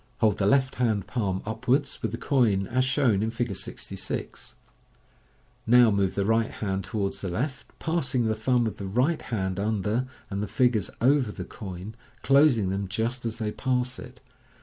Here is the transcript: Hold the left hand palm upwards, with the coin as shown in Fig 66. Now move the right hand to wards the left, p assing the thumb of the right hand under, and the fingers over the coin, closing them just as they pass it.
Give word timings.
Hold 0.17 0.39
the 0.39 0.47
left 0.47 0.73
hand 0.81 1.05
palm 1.05 1.43
upwards, 1.45 2.01
with 2.01 2.11
the 2.11 2.17
coin 2.17 2.65
as 2.65 2.83
shown 2.83 3.21
in 3.21 3.29
Fig 3.29 3.55
66. 3.55 4.55
Now 5.67 5.91
move 5.91 6.15
the 6.15 6.25
right 6.25 6.49
hand 6.49 6.85
to 6.85 6.97
wards 6.97 7.21
the 7.21 7.29
left, 7.29 7.67
p 7.77 7.91
assing 7.91 8.25
the 8.27 8.33
thumb 8.33 8.65
of 8.65 8.77
the 8.77 8.87
right 8.87 9.21
hand 9.21 9.59
under, 9.59 10.07
and 10.31 10.41
the 10.41 10.47
fingers 10.47 10.89
over 11.01 11.31
the 11.31 11.45
coin, 11.45 11.93
closing 12.23 12.71
them 12.71 12.87
just 12.87 13.27
as 13.27 13.37
they 13.37 13.51
pass 13.51 13.99
it. 13.99 14.21